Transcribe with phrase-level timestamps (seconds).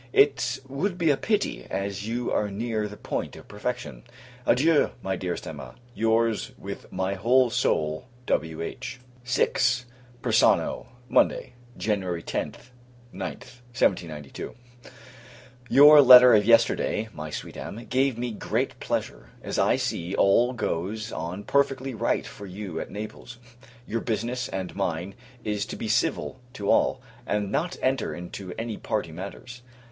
[0.13, 4.01] It would be a pity, as you are near the point of perfection.
[4.47, 5.75] Adieu, my dearest Emma!
[5.93, 8.99] Your's, with my whole soul, W.H.
[9.23, 9.49] VI.
[10.23, 12.71] Persano, [Monday] January 10th,
[13.13, 14.55] [9th] 1792.
[15.69, 17.85] Your letter of yesterday, my Sweet Em.
[17.85, 22.89] gave me great pleasure; as, I see, all goes on perfectly right for you at
[22.89, 23.37] Naples.
[23.85, 25.13] Your business, and mine,
[25.43, 29.61] is to be civil to all, and not enter into any party matters.